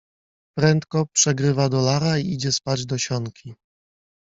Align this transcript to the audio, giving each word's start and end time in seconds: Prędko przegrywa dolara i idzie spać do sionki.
Prędko 0.57 1.05
przegrywa 1.13 1.69
dolara 1.69 2.17
i 2.17 2.27
idzie 2.27 2.51
spać 2.51 2.85
do 2.85 2.97
sionki. 2.97 3.53